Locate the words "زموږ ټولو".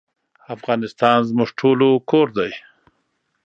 1.29-1.87